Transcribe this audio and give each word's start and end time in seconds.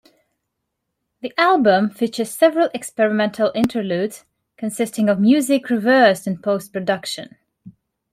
The 1.21 1.31
album 1.39 1.91
features 1.91 2.31
several 2.31 2.69
experimental 2.73 3.51
interludes, 3.53 4.25
consisting 4.57 5.09
of 5.09 5.19
music 5.19 5.69
reversed 5.69 6.25
in 6.25 6.39
post-production. 6.41 7.37